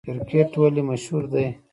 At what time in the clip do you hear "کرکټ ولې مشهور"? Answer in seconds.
0.05-1.23